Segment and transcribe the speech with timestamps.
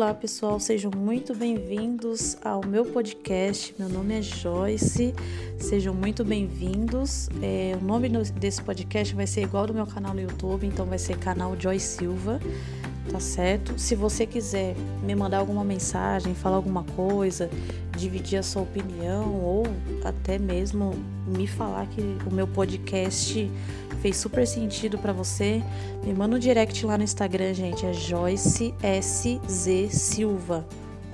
[0.00, 3.74] Olá pessoal, sejam muito bem-vindos ao meu podcast.
[3.78, 5.14] Meu nome é Joyce,
[5.58, 7.28] sejam muito bem-vindos.
[7.42, 10.98] É, o nome desse podcast vai ser igual do meu canal no YouTube, então vai
[10.98, 12.40] ser canal Joy Silva,
[13.12, 13.78] tá certo?
[13.78, 17.50] Se você quiser me mandar alguma mensagem, falar alguma coisa,
[17.94, 19.59] dividir a sua opinião ou
[20.04, 20.94] até mesmo
[21.26, 22.00] me falar que
[22.30, 23.50] o meu podcast
[24.00, 25.62] fez super sentido para você,
[26.04, 27.84] me manda um direct lá no Instagram, gente.
[27.84, 30.66] É Joyce SZ Silva.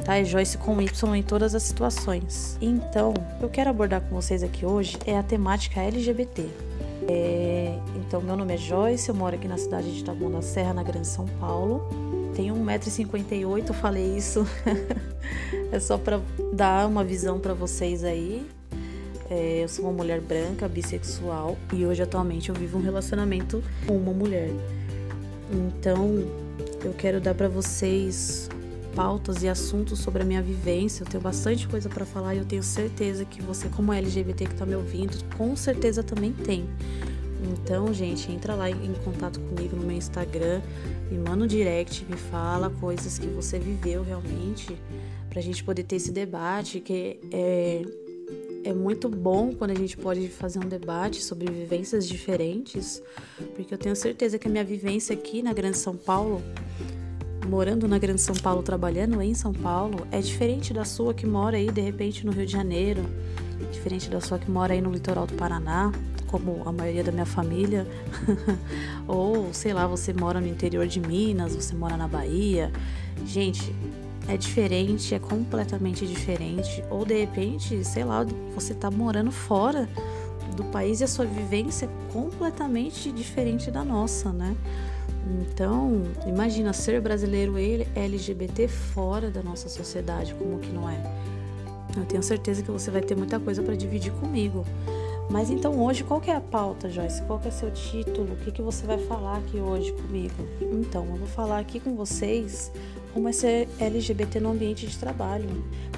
[0.04, 0.18] Tá?
[0.18, 2.56] É Joyce com Y em todas as situações.
[2.60, 6.46] Então, o que eu quero abordar com vocês aqui hoje é a temática LGBT.
[7.08, 10.74] É, então, meu nome é Joyce, eu moro aqui na cidade de Taboão da Serra,
[10.74, 12.05] na Grande São Paulo.
[12.36, 14.46] Tenho 1,58m, eu falei isso.
[15.72, 16.20] é só para
[16.52, 18.46] dar uma visão para vocês aí
[19.28, 23.96] é, eu sou uma mulher branca, bissexual e hoje atualmente eu vivo um relacionamento com
[23.96, 24.50] uma mulher.
[25.50, 26.24] Então,
[26.84, 28.48] eu quero dar para vocês
[28.94, 31.02] pautas e assuntos sobre a minha vivência.
[31.02, 34.54] Eu tenho bastante coisa para falar e eu tenho certeza que você, como LGBT que
[34.54, 36.64] tá me ouvindo, com certeza também tem.
[37.52, 40.62] Então, gente, entra lá em contato comigo no meu Instagram,
[41.10, 44.76] me manda um direct, me fala coisas que você viveu realmente,
[45.30, 47.82] pra gente poder ter esse debate, que é
[48.66, 53.00] é muito bom quando a gente pode fazer um debate sobre vivências diferentes,
[53.54, 56.42] porque eu tenho certeza que a minha vivência aqui na Grande São Paulo,
[57.48, 61.56] morando na Grande São Paulo, trabalhando em São Paulo, é diferente da sua que mora
[61.56, 63.04] aí de repente no Rio de Janeiro,
[63.70, 65.92] diferente da sua que mora aí no litoral do Paraná,
[66.26, 67.86] como a maioria da minha família,
[69.06, 72.70] ou sei lá, você mora no interior de Minas, você mora na Bahia.
[73.24, 73.74] Gente,
[74.28, 76.82] é diferente, é completamente diferente.
[76.90, 79.88] Ou de repente, sei lá, você tá morando fora
[80.56, 84.56] do país e a sua vivência é completamente diferente da nossa, né?
[85.40, 87.54] Então, imagina ser brasileiro
[87.94, 91.02] LGBT fora da nossa sociedade, como que não é?
[91.96, 94.64] Eu tenho certeza que você vai ter muita coisa para dividir comigo.
[95.28, 97.20] Mas então hoje, qual que é a pauta, Joyce?
[97.22, 98.34] Qual que é seu título?
[98.34, 100.34] O que, que você vai falar aqui hoje comigo?
[100.60, 102.70] Então, eu vou falar aqui com vocês
[103.12, 105.48] como é ser LGBT no ambiente de trabalho.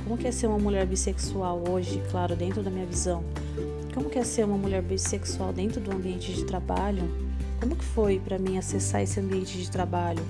[0.02, 3.22] Como que é ser uma mulher bissexual hoje, claro, dentro da minha visão.
[3.92, 7.02] Como que é ser uma mulher bissexual dentro do ambiente de trabalho?
[7.60, 10.24] Como que foi para mim acessar esse ambiente de trabalho?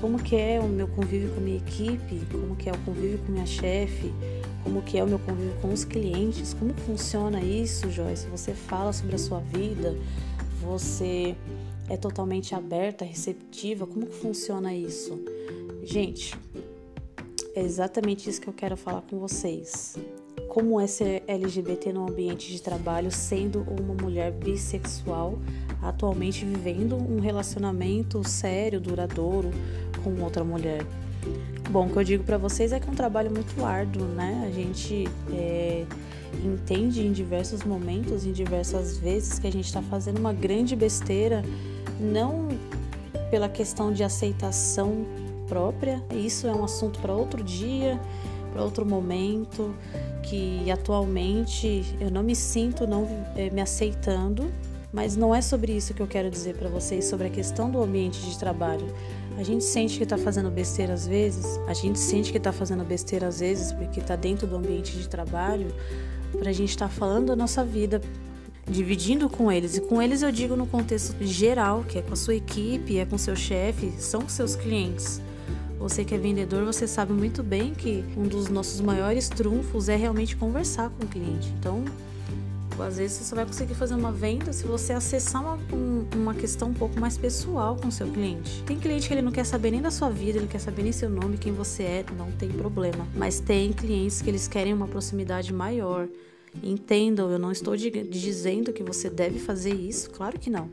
[0.00, 2.20] Como que é o meu convívio com a minha equipe?
[2.30, 4.12] Como que é o convívio com minha chefe?
[4.64, 8.26] Como que é o meu convívio com os clientes, como funciona isso, Joyce?
[8.28, 9.94] Você fala sobre a sua vida,
[10.60, 11.36] você
[11.88, 15.22] é totalmente aberta, receptiva, como que funciona isso?
[15.82, 16.34] Gente,
[17.54, 19.96] é exatamente isso que eu quero falar com vocês.
[20.48, 25.38] Como é ser LGBT no ambiente de trabalho, sendo uma mulher bissexual,
[25.82, 29.50] atualmente vivendo um relacionamento sério, duradouro
[30.02, 30.86] com outra mulher.
[31.70, 34.44] Bom, o que eu digo para vocês é que é um trabalho muito árduo, né?
[34.46, 35.84] A gente é,
[36.44, 41.42] entende em diversos momentos, em diversas vezes, que a gente está fazendo uma grande besteira,
[41.98, 42.48] não
[43.30, 45.06] pela questão de aceitação
[45.48, 48.00] própria, isso é um assunto para outro dia,
[48.52, 49.74] para outro momento,
[50.22, 54.50] que atualmente eu não me sinto não é, me aceitando,
[54.92, 57.82] mas não é sobre isso que eu quero dizer para vocês, sobre a questão do
[57.82, 58.86] ambiente de trabalho.
[59.36, 62.84] A gente sente que está fazendo besteira às vezes, a gente sente que está fazendo
[62.84, 65.74] besteira às vezes porque está dentro do ambiente de trabalho,
[66.38, 68.00] para a gente estar tá falando da nossa vida,
[68.68, 69.76] dividindo com eles.
[69.76, 73.04] E com eles eu digo no contexto geral, que é com a sua equipe, é
[73.04, 75.20] com seu chefe, são seus clientes.
[75.78, 79.96] Você que é vendedor, você sabe muito bem que um dos nossos maiores trunfos é
[79.96, 81.52] realmente conversar com o cliente.
[81.58, 81.84] Então,
[82.82, 86.34] às vezes você só vai conseguir fazer uma venda se você acessar uma, um, uma
[86.34, 88.62] questão um pouco mais pessoal com o seu cliente.
[88.64, 90.82] Tem cliente que ele não quer saber nem da sua vida, ele não quer saber
[90.82, 93.06] nem seu nome, quem você é, não tem problema.
[93.14, 96.08] Mas tem clientes que eles querem uma proximidade maior.
[96.62, 100.70] Entendam, eu não estou dizendo que você deve fazer isso, claro que não.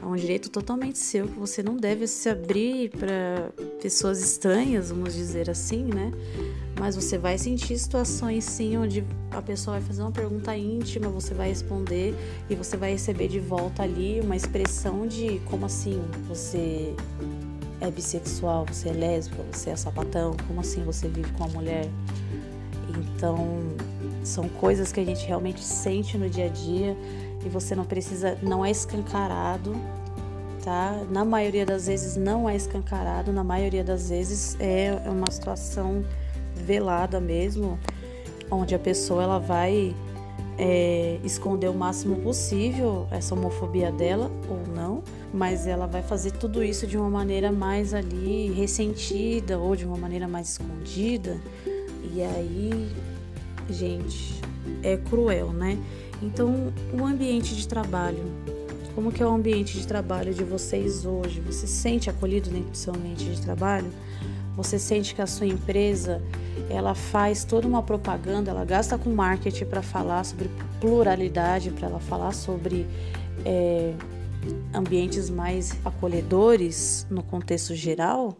[0.00, 5.14] É um direito totalmente seu que você não deve se abrir para pessoas estranhas, vamos
[5.14, 6.12] dizer assim, né?
[6.78, 11.34] Mas você vai sentir situações sim onde a pessoa vai fazer uma pergunta íntima, você
[11.34, 12.14] vai responder
[12.48, 16.94] e você vai receber de volta ali uma expressão de como assim você
[17.80, 21.88] é bissexual, você é lésbica, você é sapatão, como assim você vive com a mulher?
[22.96, 23.60] Então,
[24.22, 26.96] são coisas que a gente realmente sente no dia a dia
[27.44, 29.74] e você não precisa, não é escancarado,
[30.64, 31.02] tá?
[31.10, 36.04] Na maioria das vezes não é escancarado, na maioria das vezes é uma situação
[36.68, 37.78] velada mesmo,
[38.50, 39.96] onde a pessoa ela vai
[40.58, 46.62] é, esconder o máximo possível essa homofobia dela ou não, mas ela vai fazer tudo
[46.62, 51.38] isso de uma maneira mais ali ressentida ou de uma maneira mais escondida.
[52.14, 52.92] E aí,
[53.70, 54.38] gente,
[54.82, 55.78] é cruel, né?
[56.20, 58.24] Então, o ambiente de trabalho,
[58.94, 61.40] como que é o ambiente de trabalho de vocês hoje?
[61.46, 63.90] Você se sente acolhido dentro do seu ambiente de trabalho?
[64.58, 66.20] Você sente que a sua empresa
[66.68, 70.50] ela faz toda uma propaganda, ela gasta com marketing para falar sobre
[70.80, 72.84] pluralidade, para ela falar sobre
[73.44, 73.94] é,
[74.74, 78.36] ambientes mais acolhedores no contexto geral,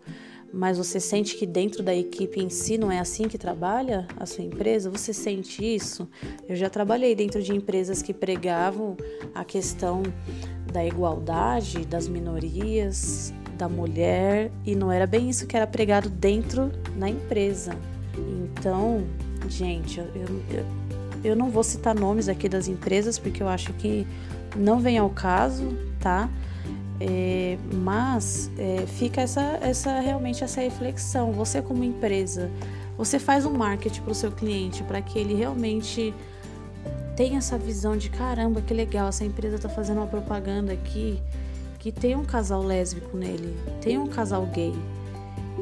[0.52, 4.26] mas você sente que dentro da equipe em si não é assim que trabalha a
[4.26, 4.90] sua empresa?
[4.90, 6.08] Você sente isso?
[6.48, 8.96] Eu já trabalhei dentro de empresas que pregavam
[9.32, 10.02] a questão
[10.72, 16.70] da igualdade das minorias, da mulher, e não era bem isso que era pregado dentro
[16.96, 17.76] da empresa.
[18.16, 19.04] Então,
[19.48, 20.06] gente, eu,
[20.50, 20.66] eu,
[21.24, 24.06] eu não vou citar nomes aqui das empresas porque eu acho que
[24.56, 26.30] não vem ao caso, tá?
[27.00, 31.32] É, mas é, fica essa, essa realmente essa reflexão.
[31.32, 32.50] Você como empresa,
[32.96, 36.14] você faz um marketing para o seu cliente para que ele realmente
[37.16, 41.20] tenha essa visão de caramba, que legal, essa empresa está fazendo uma propaganda aqui
[41.78, 44.74] que tem um casal lésbico nele, tem um casal gay.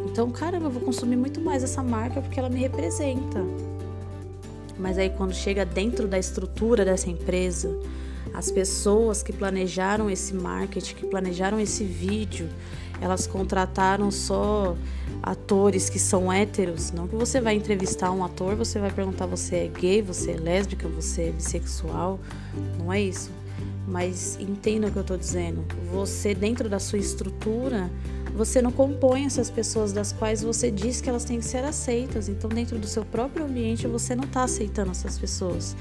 [0.04, 3.44] Então, caramba, eu vou consumir muito mais essa marca porque ela me representa.
[4.78, 7.74] Mas aí quando chega dentro da estrutura dessa empresa,
[8.32, 12.48] as pessoas que planejaram esse marketing, que planejaram esse vídeo,
[13.00, 14.76] elas contrataram só
[15.22, 16.92] atores que são héteros.
[16.92, 20.36] Não que você vai entrevistar um ator, você vai perguntar você é gay, você é
[20.36, 22.18] lésbica, você é bissexual.
[22.78, 23.30] Não é isso.
[23.87, 25.65] Mas entenda o que eu estou dizendo.
[25.93, 27.91] Você, dentro da sua estrutura,
[28.35, 32.29] você não compõe essas pessoas das quais você diz que elas têm que ser aceitas.
[32.29, 35.77] Então, dentro do seu próprio ambiente, você não está aceitando essas pessoas.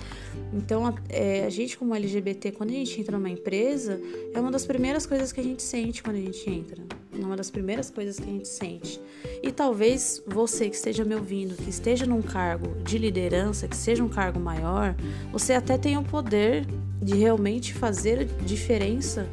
[0.53, 3.99] Então, a, é, a, gente, como LGBT, quando a gente entra numa empresa,
[4.33, 6.81] é uma das primeiras coisas que a gente sente quando a gente entra.
[7.13, 8.99] É uma das primeiras coisas que a gente sente.
[9.41, 14.03] E talvez você que esteja me ouvindo, que esteja num cargo de liderança, que seja
[14.03, 14.95] um cargo maior,
[15.31, 16.65] você até tenha o poder
[17.01, 19.27] de realmente fazer diferença,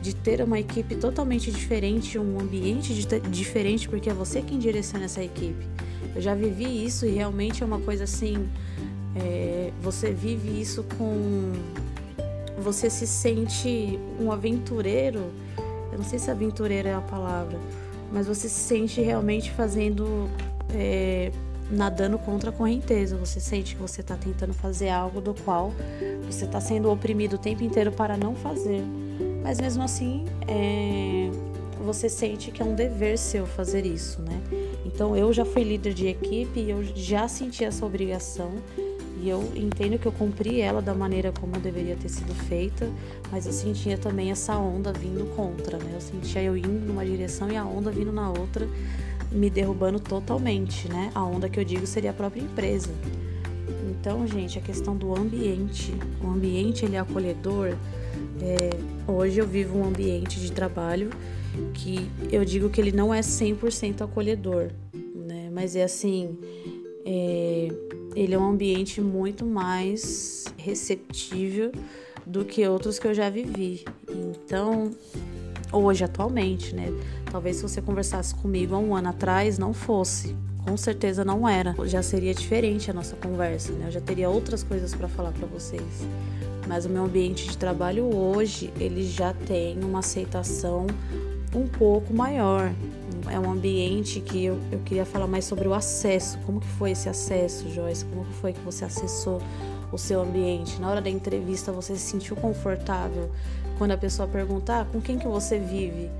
[0.00, 2.92] de ter uma equipe totalmente diferente, um ambiente
[3.30, 5.64] diferente, porque é você quem direciona essa equipe.
[6.14, 8.48] Eu já vivi isso e realmente é uma coisa assim.
[9.16, 11.52] É, você vive isso com.
[12.58, 15.30] Você se sente um aventureiro.
[15.90, 17.58] Eu não sei se aventureiro é a palavra,
[18.10, 20.28] mas você se sente realmente fazendo.
[20.74, 21.30] É,
[21.70, 23.16] nadando contra a correnteza.
[23.16, 25.72] Você sente que você está tentando fazer algo do qual
[26.26, 28.82] você está sendo oprimido o tempo inteiro para não fazer.
[29.42, 31.30] Mas mesmo assim, é,
[31.82, 34.40] você sente que é um dever seu fazer isso, né?
[34.84, 38.52] Então eu já fui líder de equipe e eu já senti essa obrigação
[39.22, 42.90] e eu entendo que eu cumpri ela da maneira como deveria ter sido feita,
[43.30, 45.92] mas eu sentia também essa onda vindo contra, né?
[45.94, 48.68] Eu sentia eu indo numa direção e a onda vindo na outra
[49.30, 51.12] me derrubando totalmente, né?
[51.14, 52.90] A onda que eu digo seria a própria empresa.
[53.88, 57.76] Então, gente, a questão do ambiente, o ambiente ele é acolhedor.
[58.40, 58.70] É,
[59.06, 61.10] hoje eu vivo um ambiente de trabalho
[61.72, 64.70] que eu digo que ele não é 100% acolhedor,
[65.14, 65.48] né?
[65.52, 66.36] Mas é assim,
[67.06, 67.68] é,
[68.14, 71.72] ele é um ambiente muito mais receptível
[72.26, 73.84] do que outros que eu já vivi.
[74.08, 74.90] Então,
[75.72, 76.88] hoje, atualmente, né?
[77.30, 80.36] Talvez se você conversasse comigo há um ano atrás, não fosse.
[80.64, 81.74] Com certeza não era.
[81.86, 83.86] Já seria diferente a nossa conversa, né?
[83.88, 86.06] Eu já teria outras coisas para falar para vocês.
[86.68, 90.86] Mas o meu ambiente de trabalho hoje, ele já tem uma aceitação
[91.54, 92.72] um pouco maior.
[93.30, 96.38] É um ambiente que eu, eu queria falar mais sobre o acesso.
[96.46, 98.04] Como que foi esse acesso, Joyce?
[98.04, 99.40] Como que foi que você acessou
[99.90, 100.80] o seu ambiente?
[100.80, 103.30] Na hora da entrevista, você se sentiu confortável?
[103.78, 106.10] Quando a pessoa perguntar ah, com quem que você vive?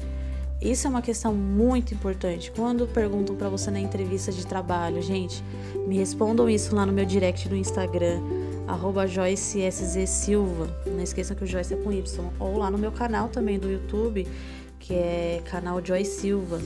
[0.61, 2.53] Isso é uma questão muito importante.
[2.53, 5.43] Quando perguntam para você na entrevista de trabalho, gente,
[5.89, 8.21] me respondam isso lá no meu direct no Instagram,
[8.69, 9.05] arroba
[10.07, 10.71] Silva.
[10.87, 12.25] Não esqueçam que o Joyce é com Y.
[12.39, 14.27] Ou lá no meu canal também do YouTube,
[14.83, 16.61] que é canal Joy Silva.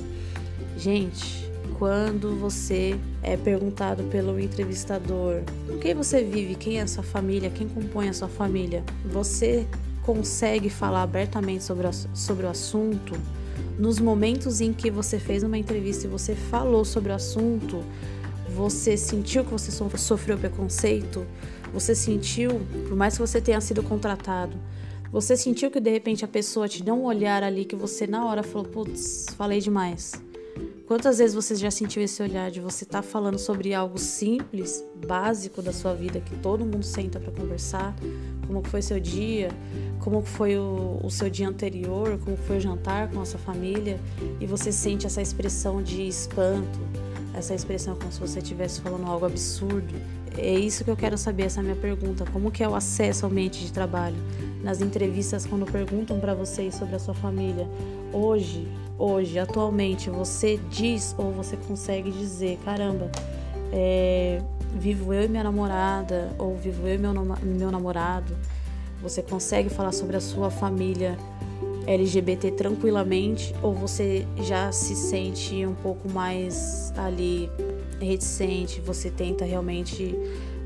[0.77, 7.05] Gente, quando você é perguntado pelo entrevistador com quem você vive, quem é a sua
[7.05, 9.67] família, quem compõe a sua família, você
[10.03, 13.13] consegue falar abertamente sobre, a, sobre o assunto,
[13.79, 17.85] nos momentos em que você fez uma entrevista e você falou sobre o assunto,
[18.55, 21.27] você sentiu que você sofreu preconceito?
[21.75, 24.57] Você sentiu, por mais que você tenha sido contratado,
[25.11, 28.27] você sentiu que de repente a pessoa te deu um olhar ali que você na
[28.27, 30.13] hora falou, putz, falei demais.
[30.87, 34.85] Quantas vezes você já sentiu esse olhar de você estar tá falando sobre algo simples,
[35.05, 37.93] básico da sua vida, que todo mundo senta para conversar?
[38.47, 39.49] Como foi seu dia?
[39.99, 42.17] Como foi o, o, seu dia anterior?
[42.25, 43.99] Como foi o jantar com a sua família?
[44.41, 46.79] E você sente essa expressão de espanto,
[47.35, 49.93] essa expressão como se você estivesse falando algo absurdo.
[50.37, 52.25] É isso que eu quero saber, essa é minha pergunta.
[52.33, 54.17] Como que é o acesso ao ambiente de trabalho?
[54.63, 57.69] Nas entrevistas, quando perguntam para vocês sobre a sua família,
[58.13, 58.67] hoje,
[58.99, 63.11] hoje, atualmente, você diz ou você consegue dizer, caramba,
[63.73, 64.43] é,
[64.75, 68.37] vivo eu e minha namorada, ou vivo eu e meu, meu namorado.
[69.03, 71.17] Você consegue falar sobre a sua família
[71.87, 77.49] LGBT tranquilamente, ou você já se sente um pouco mais ali
[78.01, 80.15] reticente, você tenta realmente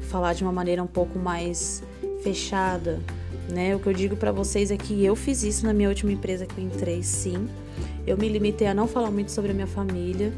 [0.03, 1.83] falar de uma maneira um pouco mais
[2.23, 3.01] fechada,
[3.49, 3.75] né?
[3.75, 6.47] O que eu digo para vocês é que eu fiz isso na minha última empresa
[6.47, 7.49] que eu entrei, sim.
[8.07, 10.33] Eu me limitei a não falar muito sobre a minha família.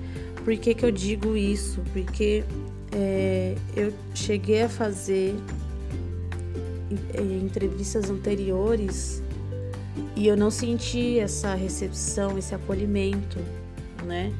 [0.44, 1.80] Por que, que eu digo isso?
[1.92, 2.44] Porque
[2.92, 5.34] é, eu cheguei a fazer
[7.14, 9.22] é, entrevistas anteriores
[10.16, 13.38] e eu não senti essa recepção, esse acolhimento,
[14.04, 14.32] né?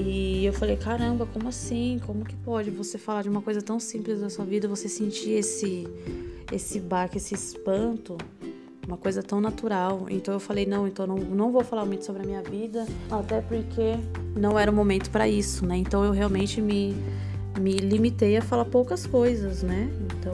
[0.00, 2.00] E eu falei, caramba, como assim?
[2.06, 5.32] Como que pode você falar de uma coisa tão simples da sua vida, você sentir
[5.32, 5.88] esse
[6.52, 8.16] esse baque, esse espanto,
[8.86, 10.06] uma coisa tão natural.
[10.08, 13.40] Então eu falei, não, então não, não vou falar muito sobre a minha vida, até
[13.40, 13.96] porque
[14.36, 15.76] não era o momento para isso, né?
[15.76, 16.96] Então eu realmente me,
[17.60, 19.90] me limitei a falar poucas coisas, né?
[20.06, 20.32] Então,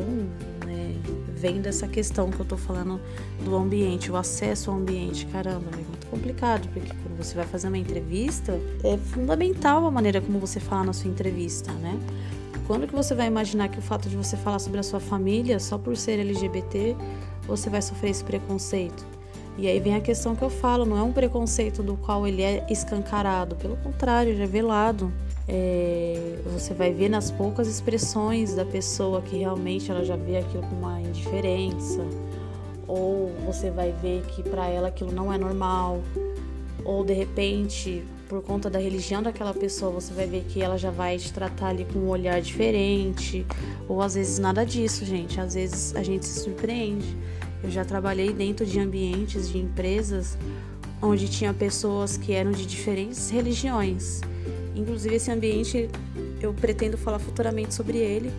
[1.44, 2.98] vem dessa questão que eu tô falando
[3.44, 5.26] do ambiente, o acesso ao ambiente.
[5.26, 10.22] Caramba, é muito complicado, porque quando você vai fazer uma entrevista, é fundamental a maneira
[10.22, 12.00] como você fala na sua entrevista, né?
[12.66, 15.60] Quando que você vai imaginar que o fato de você falar sobre a sua família
[15.60, 16.96] só por ser LGBT,
[17.46, 19.04] você vai sofrer esse preconceito?
[19.58, 22.40] E aí vem a questão que eu falo, não é um preconceito do qual ele
[22.40, 25.12] é escancarado, pelo contrário, ele é velado.
[25.46, 30.62] É, você vai ver nas poucas expressões da pessoa que realmente ela já vê aquilo
[30.62, 32.04] com uma indiferença,
[32.88, 36.00] ou você vai ver que para ela aquilo não é normal,
[36.84, 40.90] ou de repente por conta da religião daquela pessoa, você vai ver que ela já
[40.90, 43.46] vai te tratar ali com um olhar diferente,
[43.88, 45.40] ou às vezes nada disso, gente.
[45.40, 47.16] Às vezes a gente se surpreende.
[47.62, 50.36] Eu já trabalhei dentro de ambientes de empresas
[51.00, 54.20] onde tinha pessoas que eram de diferentes religiões.
[54.74, 55.88] Inclusive esse ambiente
[56.40, 58.30] eu pretendo falar futuramente sobre ele,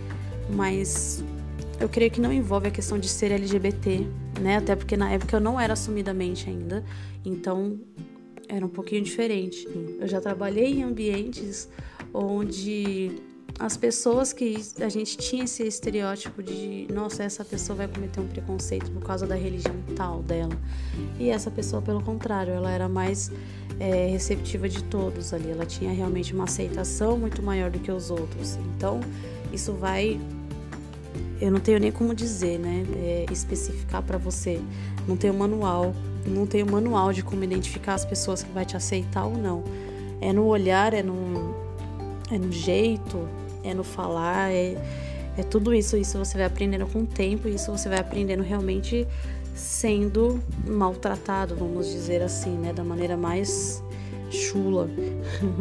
[0.49, 1.23] mas
[1.79, 4.05] eu creio que não envolve a questão de ser LGBT,
[4.41, 4.57] né?
[4.57, 6.83] Até porque na época eu não era assumidamente ainda.
[7.23, 7.79] Então
[8.47, 9.67] era um pouquinho diferente.
[9.99, 11.69] Eu já trabalhei em ambientes
[12.13, 13.11] onde
[13.57, 18.27] as pessoas que a gente tinha esse estereótipo de, nossa, essa pessoa vai cometer um
[18.27, 20.57] preconceito por causa da religião tal dela.
[21.17, 23.31] E essa pessoa, pelo contrário, ela era mais
[23.79, 25.49] é, receptiva de todos ali.
[25.49, 28.57] Ela tinha realmente uma aceitação muito maior do que os outros.
[28.75, 28.99] Então,
[29.53, 30.19] isso vai.
[31.39, 32.85] Eu não tenho nem como dizer, né?
[32.97, 34.59] É, especificar para você.
[35.07, 35.93] Não tem um manual
[36.27, 39.63] não tem um manual de como identificar as pessoas que vai te aceitar ou não.
[40.19, 41.53] É no olhar, é no,
[42.31, 43.27] é no jeito,
[43.65, 44.77] é no falar, é,
[45.37, 45.97] é tudo isso.
[45.97, 49.07] Isso você vai aprendendo com o tempo, isso você vai aprendendo realmente
[49.53, 53.81] sendo maltratado, vamos dizer assim, né, da maneira mais
[54.29, 54.89] chula.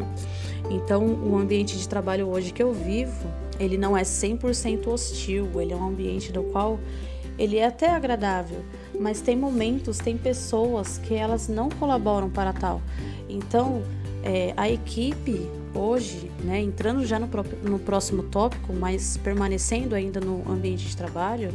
[0.68, 5.72] então, o ambiente de trabalho hoje que eu vivo, ele não é 100% hostil, ele
[5.72, 6.78] é um ambiente do qual
[7.38, 8.64] ele é até agradável,
[8.98, 12.80] mas tem momentos, tem pessoas que elas não colaboram para tal.
[13.28, 13.82] Então,
[14.22, 17.28] é, a equipe hoje, né, entrando já no,
[17.62, 21.52] no próximo tópico, mas permanecendo ainda no ambiente de trabalho,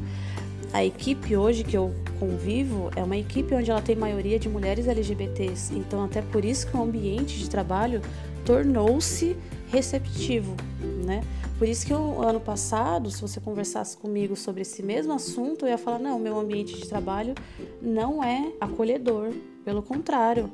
[0.71, 4.87] a equipe hoje que eu convivo é uma equipe onde ela tem maioria de mulheres
[4.87, 5.73] LGBTs.
[5.73, 8.01] Então, até por isso que o ambiente de trabalho
[8.45, 9.35] tornou-se
[9.71, 10.55] receptivo,
[11.05, 11.23] né?
[11.57, 15.69] Por isso que o ano passado, se você conversasse comigo sobre esse mesmo assunto, eu
[15.69, 17.35] ia falar: não, meu ambiente de trabalho
[17.81, 19.31] não é acolhedor.
[19.65, 20.49] Pelo contrário,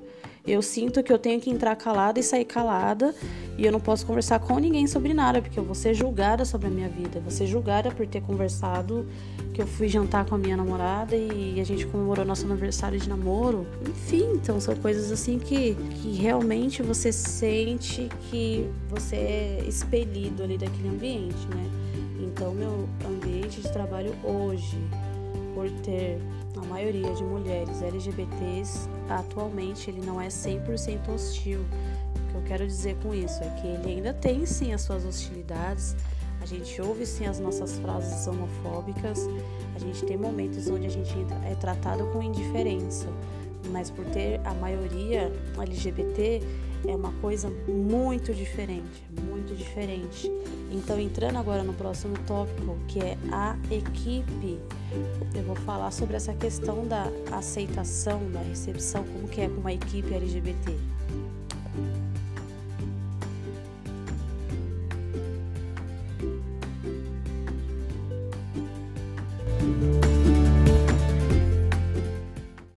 [0.48, 3.14] eu sinto que eu tenho que entrar calada e sair calada
[3.58, 6.68] e eu não posso conversar com ninguém sobre nada, porque eu vou ser julgada sobre
[6.68, 9.08] a minha vida, vou ser julgada por ter conversado
[9.54, 13.08] que eu fui jantar com a minha namorada e a gente comemorou nosso aniversário de
[13.08, 13.66] namoro.
[13.90, 20.58] Enfim, então são coisas assim que, que realmente você sente que você é expelido ali
[20.58, 21.72] daquele ambiente, né?
[22.20, 24.78] Então, meu ambiente de trabalho hoje,
[25.54, 26.20] por ter
[26.58, 31.60] a maioria de mulheres LGBTs, atualmente ele não é 100% hostil.
[31.60, 35.06] O que eu quero dizer com isso é que ele ainda tem sim as suas
[35.06, 35.96] hostilidades,
[36.42, 39.20] a gente ouve sim as nossas frases homofóbicas,
[39.76, 43.08] a gente tem momentos onde a gente é tratado com indiferença,
[43.76, 45.30] mas por ter a maioria
[45.60, 46.42] LGBT
[46.88, 50.32] é uma coisa muito diferente, muito diferente.
[50.72, 54.62] Então, entrando agora no próximo tópico, que é a equipe,
[55.36, 59.74] eu vou falar sobre essa questão da aceitação, da recepção, como que é com uma
[59.74, 60.72] equipe LGBT.